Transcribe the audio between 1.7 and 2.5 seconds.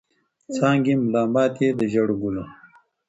د ژړو ګلو